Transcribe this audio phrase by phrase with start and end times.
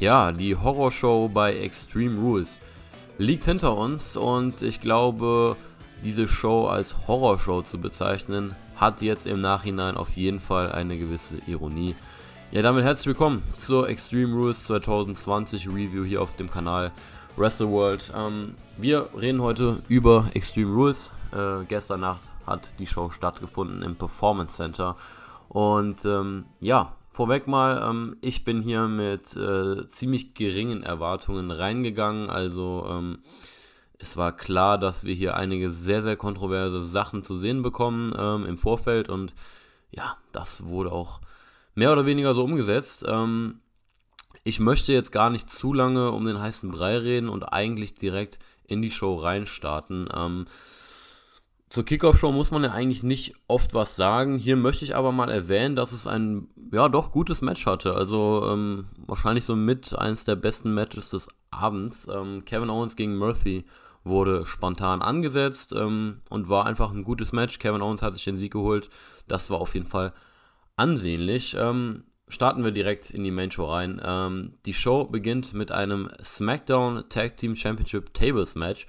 [0.00, 2.60] Ja, die Horrorshow bei Extreme Rules
[3.18, 5.56] liegt hinter uns und ich glaube,
[6.04, 11.38] diese Show als Horrorshow zu bezeichnen, hat jetzt im Nachhinein auf jeden Fall eine gewisse
[11.48, 11.96] Ironie.
[12.52, 16.92] Ja, damit herzlich willkommen zur Extreme Rules 2020 Review hier auf dem Kanal
[17.36, 18.12] Wrestle World.
[18.16, 21.10] Ähm, wir reden heute über Extreme Rules.
[21.32, 24.94] Äh, gestern Nacht hat die Show stattgefunden im Performance Center.
[25.48, 32.30] Und ähm, ja, Vorweg mal, ähm, ich bin hier mit äh, ziemlich geringen Erwartungen reingegangen.
[32.30, 33.18] Also ähm,
[33.98, 38.46] es war klar, dass wir hier einige sehr, sehr kontroverse Sachen zu sehen bekommen ähm,
[38.46, 39.08] im Vorfeld.
[39.08, 39.34] Und
[39.90, 41.20] ja, das wurde auch
[41.74, 43.04] mehr oder weniger so umgesetzt.
[43.08, 43.62] Ähm,
[44.44, 48.38] ich möchte jetzt gar nicht zu lange um den heißen Brei reden und eigentlich direkt
[48.64, 50.08] in die Show reinstarten.
[50.14, 50.46] Ähm,
[51.70, 54.38] zur Kickoff-Show muss man ja eigentlich nicht oft was sagen.
[54.38, 57.94] Hier möchte ich aber mal erwähnen, dass es ein, ja, doch gutes Match hatte.
[57.94, 62.06] Also ähm, wahrscheinlich so mit eines der besten Matches des Abends.
[62.10, 63.64] Ähm, Kevin Owens gegen Murphy
[64.02, 67.58] wurde spontan angesetzt ähm, und war einfach ein gutes Match.
[67.58, 68.88] Kevin Owens hat sich den Sieg geholt.
[69.26, 70.14] Das war auf jeden Fall
[70.76, 71.54] ansehnlich.
[71.58, 74.00] Ähm, starten wir direkt in die Main Show rein.
[74.02, 78.86] Ähm, die Show beginnt mit einem SmackDown Tag Team Championship Tables Match.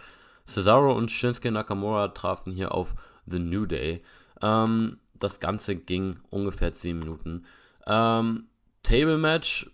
[0.49, 4.01] Cesaro und Shinsuke Nakamura trafen hier auf The New Day.
[4.41, 7.45] Ähm, das Ganze ging ungefähr 10 Minuten.
[7.85, 8.47] Ähm,
[8.83, 9.69] Table Match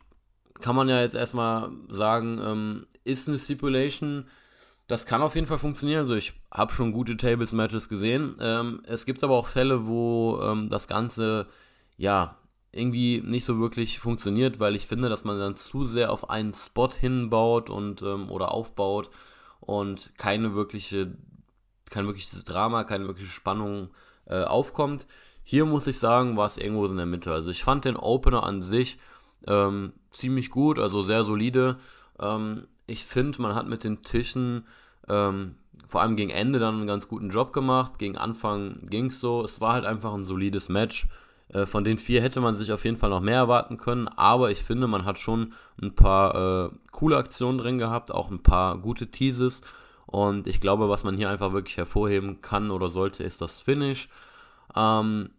[0.59, 4.25] kann man ja jetzt erstmal sagen, ähm, ist eine Stipulation.
[4.87, 6.01] Das kann auf jeden Fall funktionieren.
[6.01, 8.35] Also ich habe schon gute Tables Matches gesehen.
[8.39, 11.47] Ähm, es gibt aber auch Fälle, wo ähm, das Ganze
[11.97, 12.37] ja
[12.71, 16.53] irgendwie nicht so wirklich funktioniert, weil ich finde, dass man dann zu sehr auf einen
[16.53, 19.09] Spot hinbaut und ähm, oder aufbaut
[19.59, 21.15] und keine wirkliche,
[21.89, 23.89] kein wirkliches Drama, keine wirkliche Spannung
[24.25, 25.07] äh, aufkommt.
[25.43, 27.31] Hier muss ich sagen, war es irgendwo in der Mitte.
[27.31, 28.97] Also ich fand den Opener an sich
[29.47, 31.77] ähm, ziemlich gut, also sehr solide.
[32.19, 34.65] Ähm, ich finde, man hat mit den Tischen
[35.07, 35.55] ähm,
[35.87, 37.99] vor allem gegen Ende dann einen ganz guten Job gemacht.
[37.99, 39.43] Gegen Anfang ging es so.
[39.43, 41.07] Es war halt einfach ein solides Match.
[41.49, 44.51] Äh, von den vier hätte man sich auf jeden Fall noch mehr erwarten können, aber
[44.51, 46.35] ich finde, man hat schon ein paar
[46.65, 49.61] äh, coole Aktionen drin gehabt, auch ein paar gute Teases.
[50.05, 54.09] Und ich glaube, was man hier einfach wirklich hervorheben kann oder sollte, ist das Finish.
[54.75, 55.29] Ähm,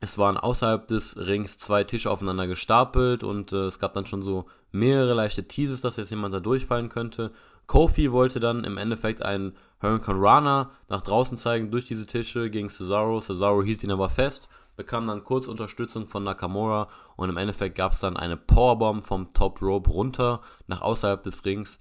[0.00, 4.22] es waren außerhalb des Rings zwei Tische aufeinander gestapelt und äh, es gab dann schon
[4.22, 7.32] so mehrere leichte Teases, dass jetzt jemand da durchfallen könnte.
[7.66, 12.68] Kofi wollte dann im Endeffekt einen Hurricane Rana nach draußen zeigen durch diese Tische gegen
[12.68, 13.20] Cesaro.
[13.20, 17.92] Cesaro hielt ihn aber fest bekam dann kurz Unterstützung von Nakamura und im Endeffekt gab
[17.92, 21.78] es dann eine Powerbomb vom Top Rope runter nach außerhalb des Rings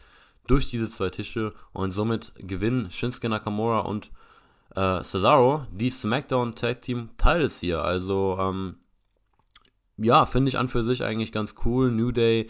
[0.48, 4.12] durch diese zwei Tische und somit gewinnen Shinsuke Nakamura und
[4.76, 7.84] äh, Cesaro die SmackDown Tag Team Titles hier.
[7.84, 8.76] Also ähm,
[9.98, 11.92] ja, finde ich an für sich eigentlich ganz cool.
[11.92, 12.50] New Day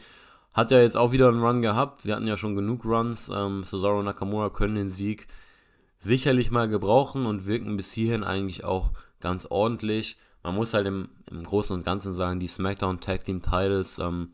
[0.53, 1.99] hat ja jetzt auch wieder einen Run gehabt.
[1.99, 3.29] Sie hatten ja schon genug Runs.
[3.29, 5.27] Ähm, Cesaro und Nakamura können den Sieg
[5.99, 11.09] sicherlich mal gebrauchen und wirken bis hierhin eigentlich auch ganz ordentlich man muss halt im,
[11.31, 14.33] im Großen und Ganzen sagen, die SmackDown Tag Team Titles, ähm,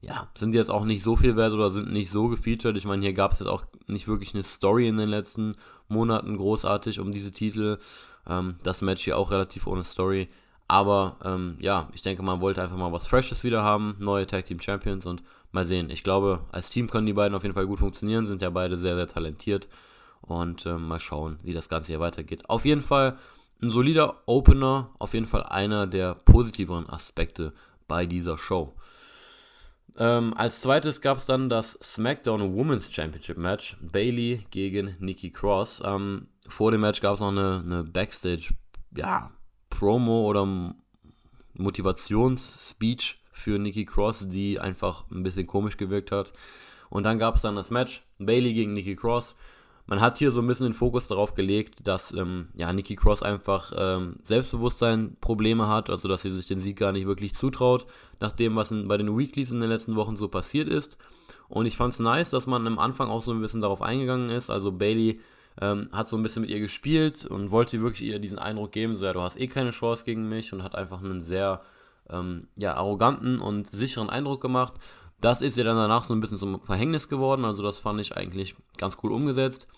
[0.00, 2.76] ja, sind jetzt auch nicht so viel wert oder sind nicht so gefeatured.
[2.76, 5.56] Ich meine, hier gab es jetzt auch nicht wirklich eine Story in den letzten
[5.88, 7.78] Monaten großartig um diese Titel.
[8.26, 10.28] Ähm, das Match hier auch relativ ohne Story.
[10.68, 14.46] Aber ähm, ja, ich denke, man wollte einfach mal was Freshes wieder haben, neue Tag
[14.46, 15.22] Team Champions und
[15.52, 15.90] mal sehen.
[15.90, 18.76] Ich glaube, als Team können die beiden auf jeden Fall gut funktionieren, sind ja beide
[18.76, 19.68] sehr, sehr talentiert.
[20.22, 22.48] Und ähm, mal schauen, wie das Ganze hier weitergeht.
[22.48, 23.18] Auf jeden Fall
[23.62, 27.52] ein solider Opener, auf jeden Fall einer der positiveren Aspekte
[27.86, 28.74] bei dieser Show.
[29.96, 33.76] Ähm, als zweites gab es dann das SmackDown Women's Championship Match.
[33.80, 35.82] Bailey gegen Nikki Cross.
[35.84, 38.54] Ähm, vor dem Match gab es noch eine, eine Backstage,
[38.96, 39.30] ja,
[39.68, 40.74] Promo oder
[41.54, 46.32] Motivationsspeech für Nikki Cross, die einfach ein bisschen komisch gewirkt hat.
[46.88, 49.36] Und dann gab es dann das Match Bailey gegen Nikki Cross
[49.90, 53.24] man hat hier so ein bisschen den Fokus darauf gelegt, dass ähm, ja, Nikki Cross
[53.24, 57.86] einfach ähm, Selbstbewusstsein-Probleme hat, also dass sie sich den Sieg gar nicht wirklich zutraut,
[58.20, 60.96] nach dem, was in, bei den Weeklies in den letzten Wochen so passiert ist.
[61.48, 64.30] Und ich fand es nice, dass man am Anfang auch so ein bisschen darauf eingegangen
[64.30, 64.48] ist.
[64.48, 65.18] Also Bailey
[65.60, 68.94] ähm, hat so ein bisschen mit ihr gespielt und wollte wirklich ihr diesen Eindruck geben,
[68.94, 71.62] so ja, du hast eh keine Chance gegen mich und hat einfach einen sehr
[72.08, 74.74] ähm, ja, arroganten und sicheren Eindruck gemacht.
[75.20, 78.16] Das ist ja dann danach so ein bisschen zum Verhängnis geworden, also das fand ich
[78.16, 79.68] eigentlich ganz cool umgesetzt.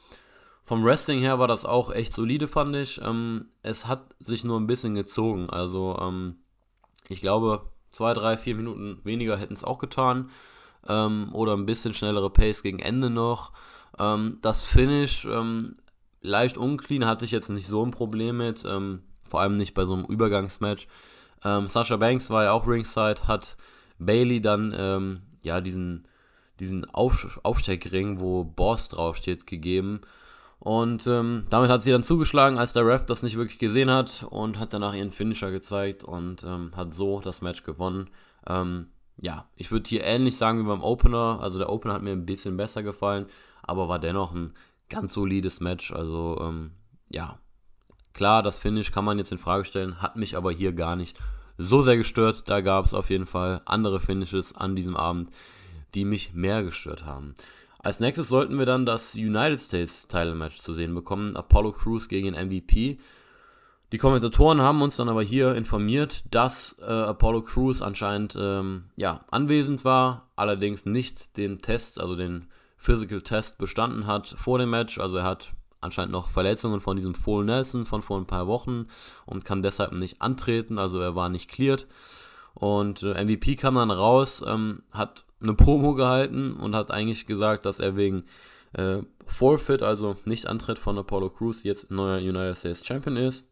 [0.64, 3.00] Vom Wrestling her war das auch echt solide, fand ich.
[3.02, 6.36] Ähm, es hat sich nur ein bisschen gezogen, also ähm,
[7.08, 10.30] ich glaube, zwei, drei, vier Minuten weniger hätten es auch getan.
[10.88, 13.52] Ähm, oder ein bisschen schnellere Pace gegen Ende noch.
[13.98, 15.76] Ähm, das Finish ähm,
[16.20, 19.84] leicht unclean, hatte ich jetzt nicht so ein Problem mit, ähm, vor allem nicht bei
[19.84, 20.86] so einem Übergangsmatch.
[21.66, 23.56] Sasha Banks war ja auch ringside, hat
[23.98, 26.06] Bailey dann ja, diesen
[26.60, 30.00] diesen Auf Aufsteigring, wo Boss draufsteht, gegeben.
[30.58, 34.24] Und ähm, damit hat sie dann zugeschlagen, als der Ref das nicht wirklich gesehen hat
[34.30, 38.10] und hat danach ihren Finisher gezeigt und ähm, hat so das Match gewonnen.
[38.46, 38.86] Ähm,
[39.16, 41.40] ja, ich würde hier ähnlich sagen wie beim Opener.
[41.40, 43.26] Also der Opener hat mir ein bisschen besser gefallen,
[43.62, 44.54] aber war dennoch ein
[44.88, 45.92] ganz solides Match.
[45.92, 46.70] Also ähm,
[47.10, 47.40] ja,
[48.12, 51.18] klar, das Finish kann man jetzt in Frage stellen, hat mich aber hier gar nicht
[51.58, 52.44] so sehr gestört.
[52.46, 55.30] Da gab es auf jeden Fall andere Finishes an diesem Abend,
[55.94, 57.34] die mich mehr gestört haben.
[57.78, 61.36] Als nächstes sollten wir dann das United States Title Match zu sehen bekommen.
[61.36, 62.98] Apollo Crews gegen MVP.
[63.90, 69.24] Die Kommentatoren haben uns dann aber hier informiert, dass äh, Apollo Crews anscheinend ähm, ja,
[69.30, 72.46] anwesend war, allerdings nicht den Test, also den
[72.78, 74.98] Physical Test bestanden hat vor dem Match.
[74.98, 75.50] Also er hat
[75.82, 78.86] anscheinend noch Verletzungen von diesem Full Nelson von vor ein paar Wochen
[79.26, 81.86] und kann deshalb nicht antreten, also er war nicht cleared.
[82.54, 87.66] Und äh, MVP kam dann raus, ähm, hat eine Promo gehalten und hat eigentlich gesagt,
[87.66, 88.24] dass er wegen
[88.74, 93.46] äh, Forfeit, also nicht Antritt von Apollo Crews, jetzt neuer United States Champion ist.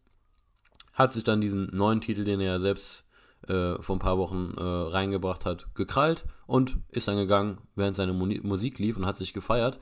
[0.93, 3.07] Hat sich dann diesen neuen Titel, den er selbst
[3.49, 8.13] äh, vor ein paar Wochen äh, reingebracht hat, gekrallt und ist dann gegangen, während seine
[8.13, 9.79] Mu Musik lief und hat sich gefeiert.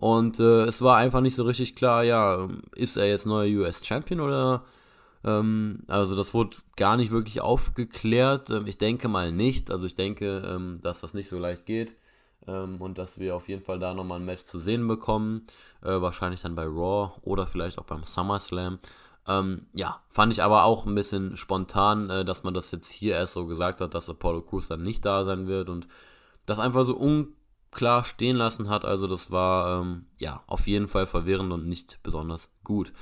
[0.00, 3.84] Und äh, es war einfach nicht so richtig klar, ja, ist er jetzt neuer US
[3.84, 4.64] Champion oder
[5.24, 8.48] ähm, also das wurde gar nicht wirklich aufgeklärt.
[8.48, 9.70] Ähm, ich denke mal nicht.
[9.70, 11.94] Also ich denke, ähm, dass das nicht so leicht geht.
[12.46, 15.46] Und dass wir auf jeden Fall da nochmal ein Match zu sehen bekommen.
[15.82, 18.78] Äh, wahrscheinlich dann bei Raw oder vielleicht auch beim SummerSlam.
[19.74, 23.34] Ja, fand ich aber auch ein bisschen spontan, äh, dass man das jetzt hier erst
[23.34, 25.86] so gesagt hat, dass Apollo Crews dann nicht da sein wird und
[26.46, 26.96] das einfach so
[27.70, 28.84] unklar stehen lassen hat.
[28.84, 32.92] Also das war ähm, ja auf jeden Fall verwirrend und nicht besonders gut.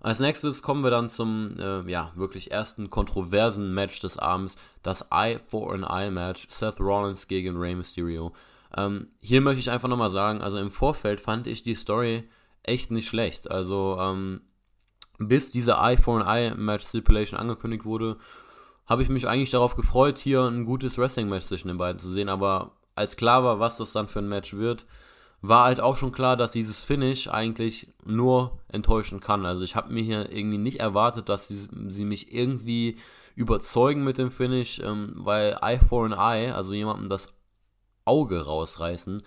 [0.00, 5.06] Als nächstes kommen wir dann zum äh, ja, wirklich ersten kontroversen Match des Abends, das
[5.12, 8.32] Eye for an Eye Match, Seth Rollins gegen Rey Mysterio.
[8.76, 12.28] Ähm, hier möchte ich einfach nochmal sagen, also im Vorfeld fand ich die Story
[12.64, 13.50] echt nicht schlecht.
[13.50, 14.40] Also ähm,
[15.18, 18.18] bis diese Eye for an Eye Match Stipulation angekündigt wurde,
[18.86, 22.28] habe ich mich eigentlich darauf gefreut, hier ein gutes Wrestling-Match zwischen den beiden zu sehen.
[22.28, 24.86] Aber als klar war, was das dann für ein Match wird,
[25.40, 29.44] war halt auch schon klar, dass dieses Finish eigentlich nur enttäuschen kann.
[29.44, 32.96] Also ich habe mir hier irgendwie nicht erwartet, dass sie, sie, mich irgendwie
[33.34, 37.34] überzeugen mit dem Finish, ähm, weil Eye for an Eye, also jemandem das
[38.04, 39.22] Auge rausreißen,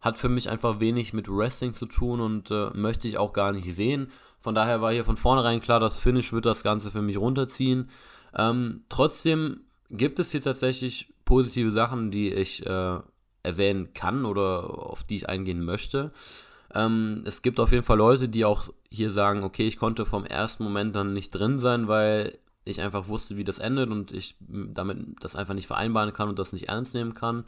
[0.00, 3.52] hat für mich einfach wenig mit Wrestling zu tun und äh, möchte ich auch gar
[3.52, 4.10] nicht sehen.
[4.40, 7.90] Von daher war hier von vornherein klar, das Finish wird das Ganze für mich runterziehen.
[8.34, 12.98] Ähm, trotzdem gibt es hier tatsächlich positive Sachen, die ich äh,
[13.42, 16.12] erwähnen kann oder auf die ich eingehen möchte.
[16.74, 20.24] Ähm, es gibt auf jeden Fall Leute, die auch hier sagen, okay, ich konnte vom
[20.24, 24.36] ersten Moment dann nicht drin sein, weil ich einfach wusste, wie das endet und ich
[24.40, 27.44] damit das einfach nicht vereinbaren kann und das nicht ernst nehmen kann.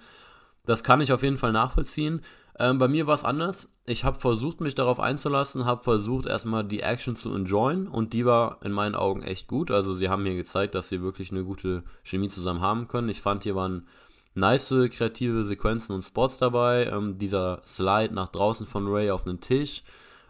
[0.64, 2.20] Das kann ich auf jeden Fall nachvollziehen.
[2.58, 3.70] Ähm, bei mir war es anders.
[3.86, 8.26] Ich habe versucht, mich darauf einzulassen, habe versucht, erstmal die Action zu enjoyen und die
[8.26, 9.70] war in meinen Augen echt gut.
[9.70, 13.08] Also sie haben mir gezeigt, dass sie wirklich eine gute Chemie zusammen haben können.
[13.08, 13.86] Ich fand, hier waren
[14.34, 16.86] nice kreative Sequenzen und Spots dabei.
[16.86, 19.82] Ähm, dieser Slide nach draußen von Ray auf einen Tisch.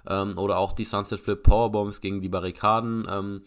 [0.06, 3.42] Ähm, oder auch die Sunset Flip Powerbombs gegen die Barrikaden.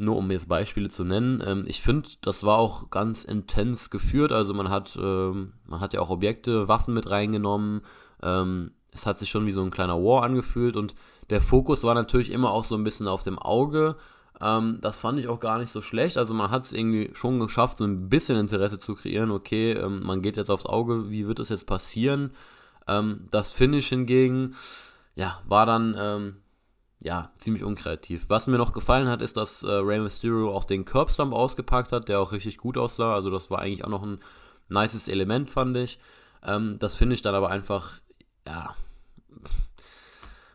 [0.00, 1.42] Nur um jetzt Beispiele zu nennen.
[1.46, 4.32] Ähm, ich finde, das war auch ganz intens geführt.
[4.32, 7.82] Also man hat, ähm, man hat ja auch Objekte, Waffen mit reingenommen.
[8.22, 10.94] Ähm, es hat sich schon wie so ein kleiner War angefühlt und
[11.28, 13.96] der Fokus war natürlich immer auch so ein bisschen auf dem Auge
[14.40, 16.16] ähm, das fand ich auch gar nicht so schlecht.
[16.16, 19.30] Also man hat es irgendwie schon geschafft, so ein bisschen Interesse zu kreieren.
[19.30, 22.32] Okay, ähm, man geht jetzt aufs Auge, wie wird das jetzt passieren?
[22.88, 24.54] Ähm, das Finish hingegen,
[25.14, 26.40] ja, war dann
[27.00, 28.26] ja ziemlich unkreativ.
[28.28, 32.08] Was mir noch gefallen hat, ist, dass äh, Rey Mysterio auch den Curbstomp ausgepackt hat,
[32.08, 33.14] der auch richtig gut aussah.
[33.14, 34.20] Also das war eigentlich auch noch ein
[34.68, 35.98] nices Element, fand ich.
[36.42, 38.00] Ähm, das Finish dann aber einfach,
[38.46, 38.74] ja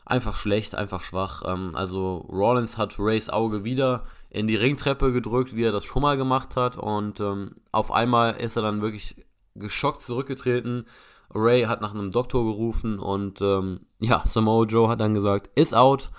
[0.06, 1.42] einfach schlecht, einfach schwach.
[1.46, 6.02] Ähm, also Rollins hat Rays Auge wieder in die Ringtreppe gedrückt, wie er das schon
[6.02, 6.78] mal gemacht hat.
[6.78, 9.26] Und ähm, auf einmal ist er dann wirklich
[9.56, 10.86] geschockt zurückgetreten.
[11.34, 15.74] Ray hat nach einem Doktor gerufen und ähm, ja, Samoa Joe hat dann gesagt, ist
[15.74, 16.12] out.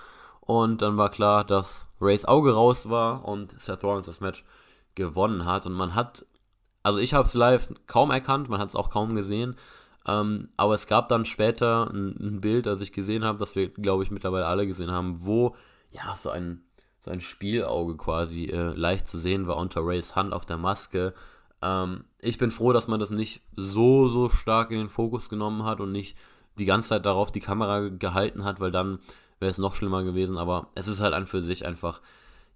[0.46, 4.44] Und dann war klar, dass Rays Auge raus war und Seth Rollins das Match
[4.94, 5.66] gewonnen hat.
[5.66, 6.24] Und man hat,
[6.82, 9.56] also ich habe es live kaum erkannt, man hat es auch kaum gesehen.
[10.06, 13.68] Ähm, aber es gab dann später ein, ein Bild, das ich gesehen habe, das wir,
[13.68, 15.56] glaube ich, mittlerweile alle gesehen haben, wo
[15.90, 16.62] ja so ein,
[17.04, 21.12] so ein Spielauge quasi äh, leicht zu sehen war unter Rays Hand auf der Maske.
[21.60, 25.64] Ähm, ich bin froh, dass man das nicht so, so stark in den Fokus genommen
[25.64, 26.16] hat und nicht
[26.56, 29.00] die ganze Zeit darauf die Kamera gehalten hat, weil dann
[29.38, 30.38] wäre es noch schlimmer gewesen.
[30.38, 32.00] Aber es ist halt an für sich einfach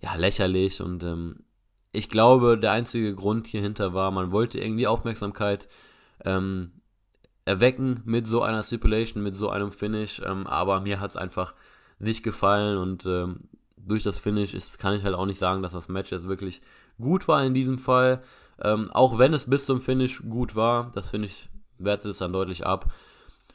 [0.01, 1.41] ja, lächerlich und ähm,
[1.93, 5.67] ich glaube, der einzige Grund hierhinter war, man wollte irgendwie Aufmerksamkeit
[6.25, 6.71] ähm,
[7.45, 10.23] erwecken mit so einer Stipulation, mit so einem Finish.
[10.25, 11.55] Ähm, aber mir hat es einfach
[11.99, 15.73] nicht gefallen und ähm, durch das Finish ist, kann ich halt auch nicht sagen, dass
[15.73, 16.61] das Match jetzt wirklich
[17.01, 18.23] gut war in diesem Fall.
[18.63, 22.33] Ähm, auch wenn es bis zum Finish gut war, das finde ich, wertet es dann
[22.33, 22.93] deutlich ab.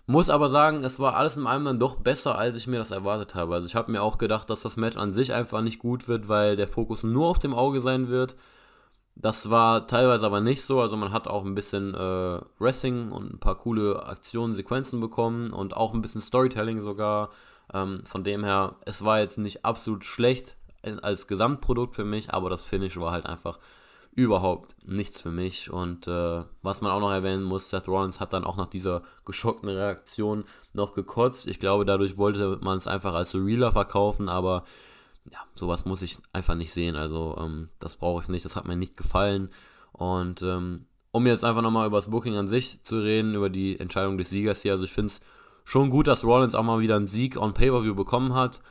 [0.08, 2.92] Muss aber sagen, es war alles in allem dann doch besser, als ich mir das
[2.92, 3.56] erwartet habe.
[3.56, 6.28] Also ich habe mir auch gedacht, dass das Match an sich einfach nicht gut wird,
[6.28, 8.36] weil der Fokus nur auf dem Auge sein wird.
[9.16, 10.80] Das war teilweise aber nicht so.
[10.80, 15.52] Also man hat auch ein bisschen äh, Wrestling und ein paar coole Aktionen, Sequenzen bekommen
[15.52, 17.32] und auch ein bisschen Storytelling sogar.
[17.74, 20.56] Ähm, von dem her, es war jetzt nicht absolut schlecht
[21.02, 23.58] als Gesamtprodukt für mich, aber das Finish war halt einfach
[24.16, 25.70] überhaupt nichts für mich.
[25.70, 29.04] Und äh, was man auch noch erwähnen muss, Seth Rollins hat dann auch nach dieser
[29.26, 31.48] geschockten Reaktion noch gekotzt.
[31.48, 34.64] Ich glaube, dadurch wollte man es einfach als Realer verkaufen, aber
[35.32, 36.96] ja, sowas muss ich einfach nicht sehen.
[36.96, 39.50] Also ähm, das brauche ich nicht, das hat mir nicht gefallen.
[39.92, 43.80] Und ähm, um jetzt einfach nochmal über das Booking an sich zu reden, über die
[43.80, 45.22] Entscheidung des Siegers hier, also ich finde es
[45.66, 48.62] schon gut, dass Rollins auch mal wieder einen Sieg on Pay-Per-View bekommen hat.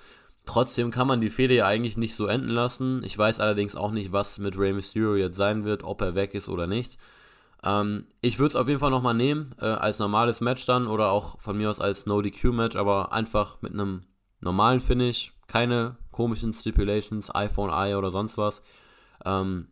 [0.46, 3.02] Trotzdem kann man die Fehde ja eigentlich nicht so enden lassen.
[3.04, 6.34] Ich weiß allerdings auch nicht, was mit Rey Mysterio jetzt sein wird, ob er weg
[6.34, 6.98] ist oder nicht.
[7.62, 11.10] Ähm, ich würde es auf jeden Fall nochmal nehmen, äh, als normales Match dann oder
[11.10, 14.02] auch von mir aus als No-DQ-Match, aber einfach mit einem
[14.40, 18.62] normalen Finish, keine komischen Stipulations, iPhone Eye oder sonst was.
[19.24, 19.68] Ähm,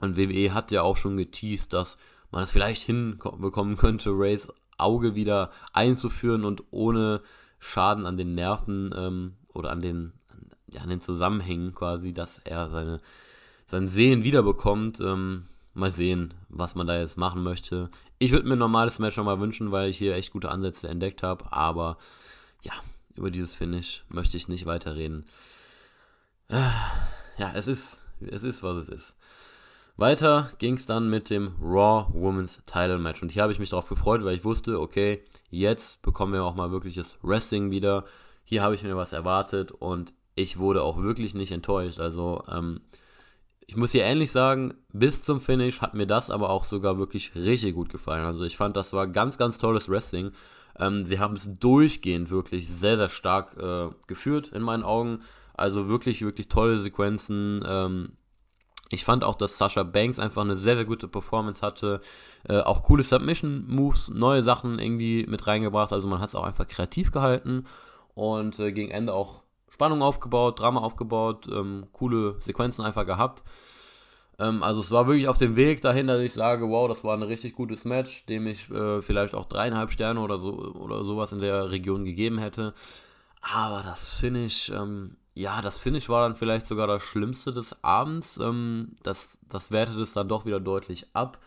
[0.00, 1.98] und WWE hat ja auch schon geteased, dass
[2.30, 4.48] man es vielleicht hinbekommen könnte, Rays
[4.78, 7.20] Auge wieder einzuführen und ohne
[7.58, 10.12] Schaden an den Nerven ähm, oder an den,
[10.68, 13.00] ja, an den Zusammenhängen quasi, dass er seine,
[13.66, 15.00] sein Sehen wiederbekommt.
[15.00, 15.44] Ähm,
[15.78, 17.88] mal sehen, was man da jetzt machen möchte.
[18.18, 21.22] Ich würde mir ein normales Match nochmal wünschen, weil ich hier echt gute Ansätze entdeckt
[21.22, 21.98] habe, aber
[22.62, 22.72] ja,
[23.14, 25.24] über dieses Finish möchte ich nicht weiterreden.
[27.38, 29.14] Ja, es ist, es ist, was es ist.
[29.96, 33.22] Weiter ging es dann mit dem Raw Women's Title Match.
[33.22, 36.54] Und hier habe ich mich darauf gefreut, weil ich wusste, okay, jetzt bekommen wir auch
[36.54, 38.04] mal wirkliches Wrestling wieder.
[38.48, 42.00] Hier habe ich mir was erwartet und ich wurde auch wirklich nicht enttäuscht.
[42.00, 42.80] Also, ähm,
[43.66, 47.34] ich muss hier ähnlich sagen, bis zum Finish hat mir das aber auch sogar wirklich
[47.34, 48.24] richtig gut gefallen.
[48.24, 50.32] Also, ich fand, das war ganz, ganz tolles Wrestling.
[50.78, 55.20] Ähm, sie haben es durchgehend wirklich sehr, sehr stark äh, geführt in meinen Augen.
[55.52, 57.62] Also wirklich, wirklich tolle Sequenzen.
[57.68, 58.12] Ähm,
[58.88, 62.00] ich fand auch, dass Sasha Banks einfach eine sehr, sehr gute Performance hatte.
[62.48, 65.92] Äh, auch coole Submission-Moves, neue Sachen irgendwie mit reingebracht.
[65.92, 67.66] Also man hat es auch einfach kreativ gehalten
[68.18, 73.44] und äh, gegen Ende auch Spannung aufgebaut, Drama aufgebaut, ähm, coole Sequenzen einfach gehabt.
[74.40, 77.16] Ähm, also es war wirklich auf dem Weg dahin, dass ich sage, wow, das war
[77.16, 81.30] ein richtig gutes Match, dem ich äh, vielleicht auch dreieinhalb Sterne oder so oder sowas
[81.30, 82.74] in der Region gegeben hätte.
[83.40, 88.36] Aber das Finish, ähm, ja, das Finish war dann vielleicht sogar das Schlimmste des Abends.
[88.38, 91.38] Ähm, das, das wertet es dann doch wieder deutlich ab.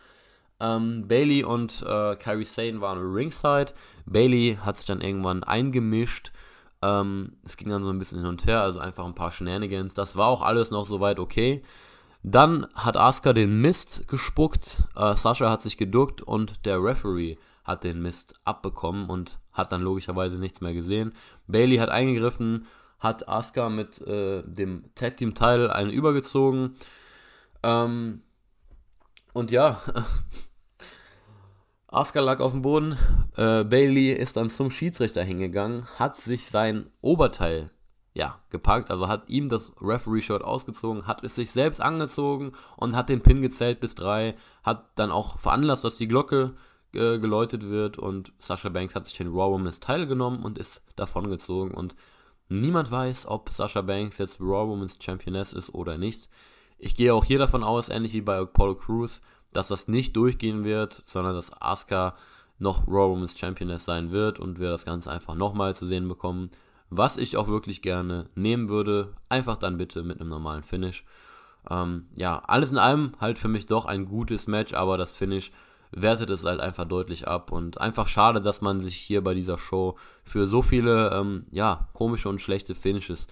[0.58, 3.74] Ähm, Bailey und äh, Kyrie Sane waren ringside.
[4.06, 6.32] Bailey hat sich dann irgendwann eingemischt.
[6.82, 9.94] Ähm, es ging dann so ein bisschen hin und her, also einfach ein paar Shenanigans.
[9.94, 11.62] Das war auch alles noch soweit okay.
[12.22, 17.84] Dann hat Asuka den Mist gespuckt, äh, Sascha hat sich geduckt und der Referee hat
[17.84, 21.14] den Mist abbekommen und hat dann logischerweise nichts mehr gesehen.
[21.46, 22.66] Bailey hat eingegriffen
[23.02, 26.76] hat Asuka mit äh, dem Tag Team Title einen übergezogen.
[27.62, 28.22] Ähm,
[29.32, 29.80] und ja,
[31.92, 32.96] Asuka lag auf dem Boden.
[33.36, 37.70] Äh, Bailey ist dann zum Schiedsrichter hingegangen, hat sich sein Oberteil
[38.14, 43.08] ja, gepackt, also hat ihm das Referee-Shirt ausgezogen, hat es sich selbst angezogen und hat
[43.08, 46.54] den Pin gezählt bis drei, hat dann auch veranlasst, dass die Glocke
[46.92, 51.72] äh, geläutet wird und Sasha Banks hat sich den Raw Women's teilgenommen und ist davongezogen
[51.72, 51.94] und
[52.48, 56.28] Niemand weiß, ob Sasha Banks jetzt Raw Women's Championess ist oder nicht.
[56.76, 59.22] Ich gehe auch hier davon aus, ähnlich wie bei Apollo Crews,
[59.52, 62.14] dass das nicht durchgehen wird, sondern dass Asuka
[62.58, 66.50] noch Raw Women's Championess sein wird und wir das Ganze einfach nochmal zu sehen bekommen.
[66.90, 71.04] Was ich auch wirklich gerne nehmen würde, einfach dann bitte mit einem normalen Finish.
[71.70, 75.52] Ähm, ja, alles in allem halt für mich doch ein gutes Match, aber das Finish
[75.90, 77.52] wertet es halt einfach deutlich ab.
[77.52, 81.88] Und einfach schade, dass man sich hier bei dieser Show für so viele, ähm, ja,
[81.92, 83.26] komische und schlechte Finishes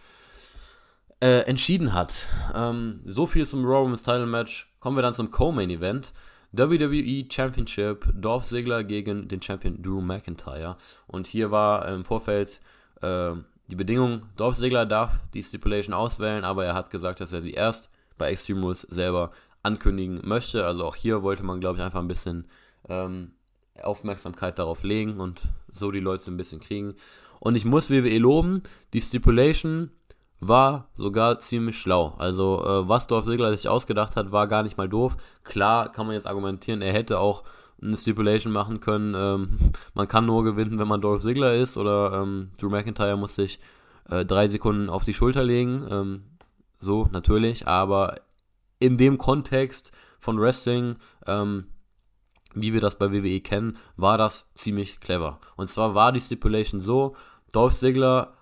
[1.26, 2.28] entschieden hat.
[2.54, 4.72] Ähm, so viel zum Raw Women's Title Match.
[4.80, 6.12] Kommen wir dann zum Co-Main Event.
[6.52, 10.76] WWE Championship, Dolph Ziggler gegen den Champion Drew McIntyre.
[11.06, 12.60] Und hier war im Vorfeld
[13.02, 13.34] äh,
[13.68, 17.52] die Bedingung, Dolph Ziggler darf die Stipulation auswählen, aber er hat gesagt, dass er sie
[17.52, 19.30] erst bei Extreme Rules selber
[19.62, 20.66] ankündigen möchte.
[20.66, 22.46] Also auch hier wollte man, glaube ich, einfach ein bisschen
[22.88, 23.30] ähm,
[23.80, 26.94] Aufmerksamkeit darauf legen und so die Leute ein bisschen kriegen.
[27.38, 28.62] Und ich muss WWE loben,
[28.92, 29.90] die Stipulation
[30.40, 32.14] war sogar ziemlich schlau.
[32.18, 35.16] Also äh, was Dorf Segler sich ausgedacht hat, war gar nicht mal doof.
[35.44, 37.44] Klar kann man jetzt argumentieren, er hätte auch
[37.82, 39.58] eine Stipulation machen können, ähm,
[39.94, 43.60] man kann nur gewinnen, wenn man Dolph Ziggler ist oder ähm, Drew McIntyre muss sich
[44.08, 45.86] äh, drei Sekunden auf die Schulter legen.
[45.90, 46.22] Ähm,
[46.78, 48.16] so, natürlich, aber
[48.78, 51.66] in dem Kontext von Wrestling, ähm,
[52.54, 55.38] wie wir das bei WWE kennen, war das ziemlich clever.
[55.56, 57.14] Und zwar war die Stipulation so,
[57.52, 58.34] Dolph Ziggler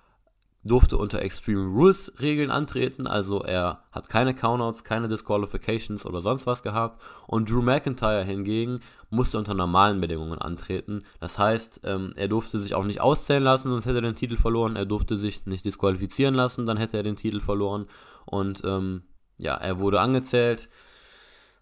[0.64, 6.46] durfte unter Extreme Rules Regeln antreten, also er hat keine Countouts, keine Disqualifications oder sonst
[6.46, 11.04] was gehabt und Drew McIntyre hingegen musste unter normalen Bedingungen antreten.
[11.20, 14.36] Das heißt, ähm, er durfte sich auch nicht auszählen lassen, sonst hätte er den Titel
[14.36, 14.76] verloren.
[14.76, 17.86] Er durfte sich nicht disqualifizieren lassen, dann hätte er den Titel verloren
[18.26, 19.02] und ähm,
[19.38, 20.68] ja, er wurde angezählt.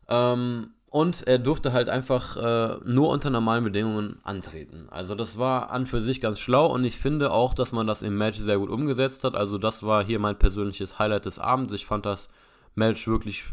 [0.09, 4.89] Ähm, und er durfte halt einfach äh, nur unter normalen Bedingungen antreten.
[4.91, 8.01] Also das war an für sich ganz schlau und ich finde auch, dass man das
[8.01, 9.35] im Match sehr gut umgesetzt hat.
[9.35, 11.75] Also das war hier mein persönliches Highlight des Abends.
[11.75, 12.31] Ich fand das
[12.77, 13.45] Match wirklich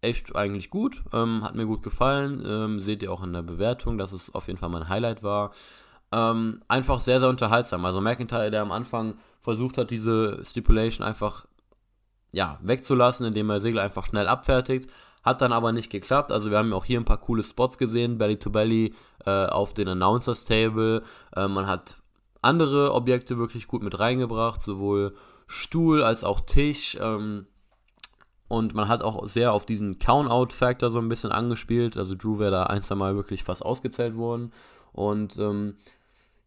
[0.00, 2.42] echt eigentlich gut, ähm, hat mir gut gefallen.
[2.46, 5.50] Ähm, seht ihr auch in der Bewertung, dass es auf jeden Fall mein Highlight war.
[6.12, 7.84] Ähm, einfach sehr, sehr unterhaltsam.
[7.84, 11.44] Also McIntyre, der am Anfang versucht hat, diese Stipulation einfach
[12.32, 14.90] ja, wegzulassen, indem er Segel einfach schnell abfertigt,
[15.26, 16.30] hat dann aber nicht geklappt.
[16.30, 18.94] Also wir haben auch hier ein paar coole Spots gesehen, Belly to Belly
[19.26, 21.02] äh, auf den Announcers Table.
[21.34, 21.98] Äh, man hat
[22.42, 25.14] andere Objekte wirklich gut mit reingebracht, sowohl
[25.48, 26.96] Stuhl als auch Tisch.
[27.00, 27.46] Ähm,
[28.46, 31.96] und man hat auch sehr auf diesen Count-Out-Factor so ein bisschen angespielt.
[31.96, 34.52] Also Drew wäre da ein, zwei Mal wirklich fast ausgezählt worden.
[34.92, 35.74] Und ähm,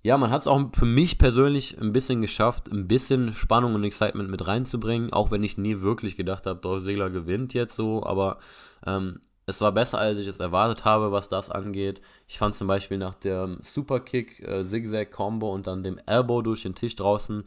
[0.02, 3.84] ja, man hat es auch für mich persönlich ein bisschen geschafft, ein bisschen Spannung und
[3.84, 8.06] Excitement mit reinzubringen, auch wenn ich nie wirklich gedacht habe, Dolph Ziggler gewinnt jetzt so,
[8.06, 8.38] aber
[8.86, 9.20] ähm,
[9.50, 12.02] es war besser, als ich es erwartet habe, was das angeht.
[12.28, 16.76] Ich fand zum Beispiel nach dem Superkick, äh, Zigzag-Combo und dann dem Elbow durch den
[16.76, 17.44] Tisch draußen,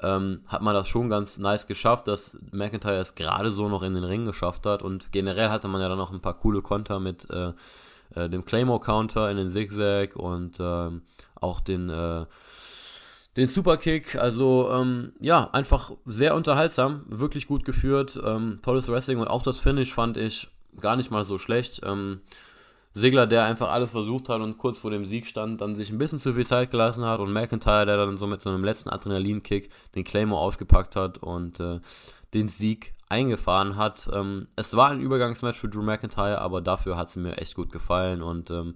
[0.00, 3.94] ähm, hat man das schon ganz nice geschafft, dass McIntyre es gerade so noch in
[3.94, 4.82] den Ring geschafft hat.
[4.82, 7.52] Und generell hatte man ja dann noch ein paar coole Konter mit äh,
[8.14, 11.02] äh, dem Claymore-Counter in den Zigzag und ähm,
[11.34, 12.24] auch den, äh,
[13.36, 14.16] den Superkick.
[14.16, 19.58] Also ähm, ja, einfach sehr unterhaltsam, wirklich gut geführt, ähm, tolles Wrestling und auch das
[19.58, 20.48] Finish fand ich
[20.80, 21.80] gar nicht mal so schlecht.
[21.84, 22.20] Ähm,
[22.94, 25.98] Segler, der einfach alles versucht hat und kurz vor dem Sieg stand, dann sich ein
[25.98, 28.88] bisschen zu viel Zeit gelassen hat und McIntyre, der dann so mit so einem letzten
[28.88, 31.80] Adrenalinkick den Claymore ausgepackt hat und äh,
[32.34, 34.08] den Sieg eingefahren hat.
[34.12, 37.72] Ähm, es war ein Übergangsmatch für Drew McIntyre, aber dafür hat es mir echt gut
[37.72, 38.74] gefallen und ähm,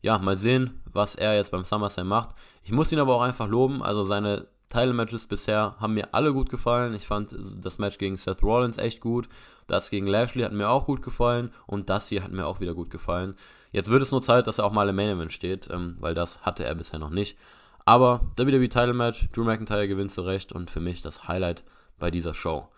[0.00, 2.30] ja, mal sehen, was er jetzt beim SummerSlam macht.
[2.62, 6.50] Ich muss ihn aber auch einfach loben, also seine Title-Matches bisher haben mir alle gut
[6.50, 6.94] gefallen.
[6.94, 9.28] Ich fand das Match gegen Seth Rollins echt gut.
[9.66, 11.52] Das gegen Lashley hat mir auch gut gefallen.
[11.66, 13.34] Und das hier hat mir auch wieder gut gefallen.
[13.72, 16.14] Jetzt wird es nur Zeit, dass er auch mal im Main Event steht, ähm, weil
[16.14, 17.36] das hatte er bisher noch nicht.
[17.84, 21.64] Aber WWE Title Match, Drew McIntyre gewinnt zurecht und für mich das Highlight
[21.98, 22.68] bei dieser Show.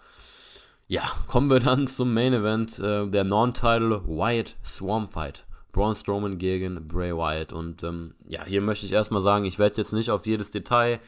[0.86, 5.44] Ja, kommen wir dann zum Main Event, äh, der Non-Title Wyatt Swamp Fight.
[5.72, 7.52] Braun Strowman gegen Bray Wyatt.
[7.52, 10.98] Und ähm, ja, hier möchte ich erstmal sagen, ich werde jetzt nicht auf jedes Detail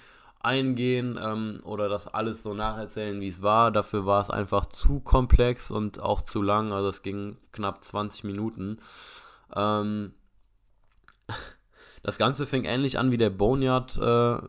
[0.42, 3.70] eingehen ähm, oder das alles so nacherzählen, wie es war.
[3.70, 6.72] Dafür war es einfach zu komplex und auch zu lang.
[6.72, 8.78] Also es ging knapp 20 Minuten.
[9.54, 10.12] Ähm,
[12.02, 14.48] das Ganze fing ähnlich an wie der Boneyard äh,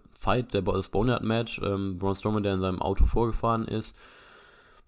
[0.53, 1.62] der, das Boneyard Match.
[1.63, 3.95] Ähm, Braun Strowman, der in seinem Auto vorgefahren ist.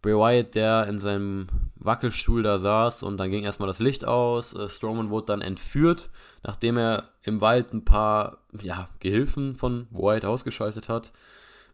[0.06, 4.54] Bray Wyatt, der in seinem Wackelstuhl da saß und dann ging erstmal das Licht aus.
[4.54, 6.12] Äh, Strowman wurde dann entführt,
[6.44, 11.12] nachdem er im Wald ein paar ja, Gehilfen von Wyatt ausgeschaltet hat.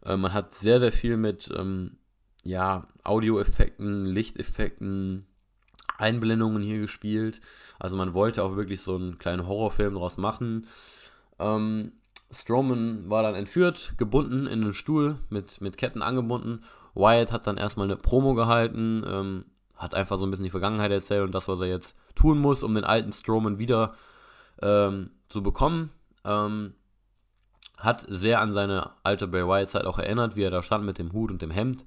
[0.02, 1.98] Äh, man hat sehr, sehr viel mit ähm,
[2.42, 5.26] ja, Audioeffekten, Lichteffekten,
[5.98, 7.42] Einblendungen hier gespielt.
[7.78, 10.68] Also man wollte auch wirklich so einen kleinen Horrorfilm draus machen.
[11.38, 11.92] Ähm,
[12.30, 16.62] Strowman war dann entführt, gebunden in den Stuhl, mit, mit Ketten angebunden
[16.94, 19.44] Wyatt hat dann erstmal eine Promo gehalten, ähm,
[19.76, 22.62] hat einfach so ein bisschen die Vergangenheit erzählt und das, was er jetzt tun muss,
[22.62, 23.94] um den alten Strowman wieder
[24.60, 25.90] ähm, zu bekommen.
[26.24, 26.74] Ähm,
[27.76, 31.12] hat sehr an seine alte Bray Wyatt-Zeit auch erinnert, wie er da stand mit dem
[31.12, 31.84] Hut und dem Hemd.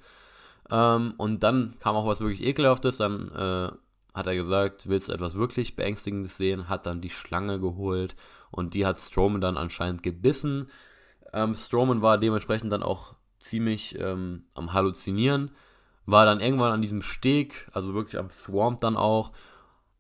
[0.70, 2.98] Ähm, und dann kam auch was wirklich Ekelhaftes.
[2.98, 3.72] Dann äh,
[4.14, 6.68] hat er gesagt, willst du etwas wirklich Beängstigendes sehen?
[6.68, 8.16] Hat dann die Schlange geholt
[8.52, 10.70] und die hat Strowman dann anscheinend gebissen.
[11.34, 13.16] Ähm, Strowman war dementsprechend dann auch
[13.46, 15.52] ziemlich ähm, am Halluzinieren,
[16.06, 19.32] war dann irgendwann an diesem Steg, also wirklich am Swamp dann auch,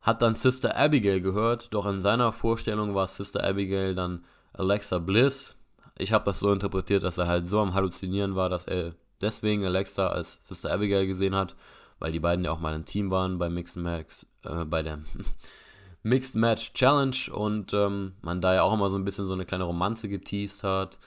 [0.02, 5.56] hat dann Sister Abigail gehört, doch in seiner Vorstellung war Sister Abigail dann Alexa Bliss.
[5.98, 9.66] Ich habe das so interpretiert, dass er halt so am Halluzinieren war, dass er deswegen
[9.66, 11.56] Alexa als Sister Abigail gesehen hat,
[12.00, 15.00] weil die beiden ja auch mal ein Team waren bei Mixed Max, äh, bei der
[16.04, 19.46] Mixed Match Challenge und ähm, man da ja auch immer so ein bisschen so eine
[19.46, 21.00] kleine Romanze geteased hat.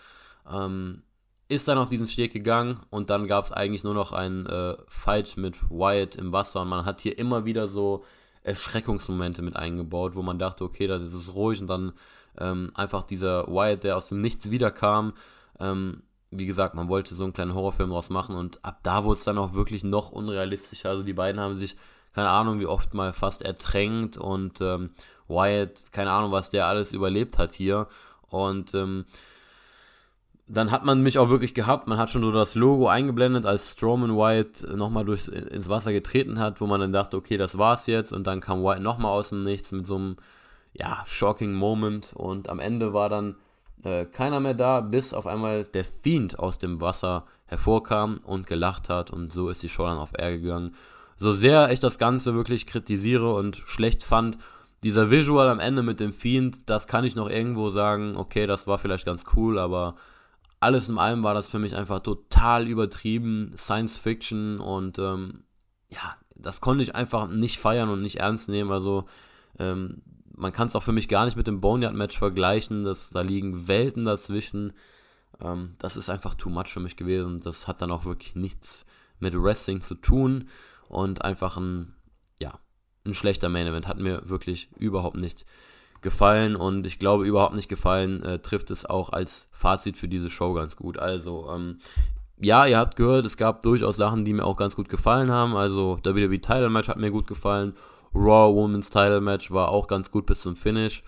[0.50, 1.02] Ähm,
[1.48, 4.76] ist dann auf diesen Steg gegangen und dann gab es eigentlich nur noch einen äh,
[4.86, 8.04] Fight mit Wyatt im Wasser und man hat hier immer wieder so
[8.42, 11.92] Erschreckungsmomente mit eingebaut, wo man dachte, okay, das ist ruhig und dann
[12.38, 15.14] ähm, einfach dieser Wyatt, der aus dem Nichts wiederkam.
[15.58, 19.18] Ähm, wie gesagt, man wollte so einen kleinen Horrorfilm draus machen und ab da wurde
[19.18, 20.90] es dann auch wirklich noch unrealistischer.
[20.90, 21.76] Also die beiden haben sich,
[22.14, 24.90] keine Ahnung, wie oft mal fast ertränkt und ähm,
[25.28, 27.86] Wyatt, keine Ahnung, was der alles überlebt hat hier.
[28.28, 29.06] Und ähm,
[30.48, 31.86] dann hat man mich auch wirklich gehabt.
[31.88, 36.38] Man hat schon so das Logo eingeblendet, als Strowman White nochmal durchs, ins Wasser getreten
[36.38, 38.12] hat, wo man dann dachte, okay, das war's jetzt.
[38.12, 40.16] Und dann kam White nochmal aus dem Nichts mit so einem,
[40.72, 42.12] ja, shocking Moment.
[42.14, 43.36] Und am Ende war dann
[43.84, 48.88] äh, keiner mehr da, bis auf einmal der Fiend aus dem Wasser hervorkam und gelacht
[48.88, 49.10] hat.
[49.10, 50.74] Und so ist die Show dann auf R gegangen.
[51.18, 54.38] So sehr ich das Ganze wirklich kritisiere und schlecht fand,
[54.82, 58.66] dieser Visual am Ende mit dem Fiend, das kann ich noch irgendwo sagen, okay, das
[58.66, 59.96] war vielleicht ganz cool, aber
[60.60, 65.44] alles in allem war das für mich einfach total übertrieben, Science Fiction und ähm,
[65.88, 68.70] ja, das konnte ich einfach nicht feiern und nicht ernst nehmen.
[68.70, 69.06] Also
[69.58, 70.02] ähm,
[70.36, 72.84] man kann es auch für mich gar nicht mit dem Boneyard-Match vergleichen.
[72.84, 74.72] Das, da liegen Welten dazwischen.
[75.40, 77.40] Ähm, das ist einfach too much für mich gewesen.
[77.40, 78.86] Das hat dann auch wirklich nichts
[79.18, 80.48] mit Wrestling zu tun
[80.88, 81.94] und einfach ein,
[82.40, 82.58] ja,
[83.04, 83.88] ein schlechter Main Event.
[83.88, 85.44] Hat mir wirklich überhaupt nicht
[86.02, 90.30] gefallen und ich glaube überhaupt nicht gefallen, äh, trifft es auch als Fazit für diese
[90.30, 90.98] Show ganz gut.
[90.98, 91.78] Also, ähm,
[92.40, 95.56] ja, ihr habt gehört, es gab durchaus Sachen, die mir auch ganz gut gefallen haben.
[95.56, 97.74] Also, WWE Title Match hat mir gut gefallen.
[98.14, 101.02] Raw Women's Title Match war auch ganz gut bis zum Finish.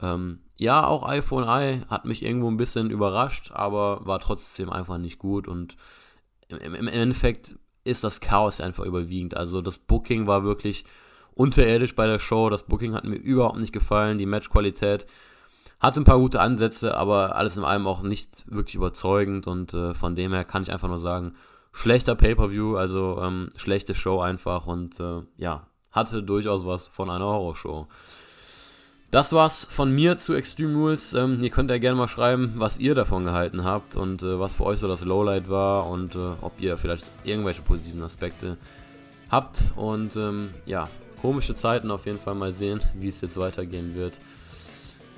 [0.00, 4.98] Ähm, ja, auch iPhone Eye hat mich irgendwo ein bisschen überrascht, aber war trotzdem einfach
[4.98, 5.76] nicht gut und
[6.48, 9.36] im, im Endeffekt ist das Chaos einfach überwiegend.
[9.36, 10.84] Also das Booking war wirklich
[11.40, 12.50] unterirdisch bei der Show.
[12.50, 14.18] Das Booking hat mir überhaupt nicht gefallen.
[14.18, 15.06] Die Matchqualität
[15.80, 19.46] hatte ein paar gute Ansätze, aber alles in allem auch nicht wirklich überzeugend.
[19.46, 21.32] Und äh, von dem her kann ich einfach nur sagen,
[21.72, 24.66] schlechter Pay-per-View, also ähm, schlechte Show einfach.
[24.66, 27.86] Und äh, ja, hatte durchaus was von einer Horrorshow.
[29.10, 31.14] Das war's von mir zu Extreme Rules.
[31.14, 34.56] Ähm, ihr könnt ja gerne mal schreiben, was ihr davon gehalten habt und äh, was
[34.56, 38.58] für euch so das Lowlight war und äh, ob ihr vielleicht irgendwelche positiven Aspekte
[39.30, 39.62] habt.
[39.74, 40.86] Und ähm, ja,
[41.20, 44.14] komische Zeiten auf jeden Fall mal sehen, wie es jetzt weitergehen wird.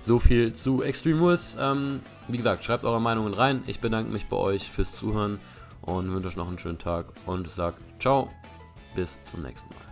[0.02, 1.56] So viel zu Extreme Rules.
[1.60, 3.62] Ähm, wie gesagt, schreibt eure Meinungen rein.
[3.66, 5.38] Ich bedanke mich bei euch fürs Zuhören
[5.80, 8.28] und wünsche euch noch einen schönen Tag und sage ciao,
[8.96, 9.91] bis zum nächsten Mal.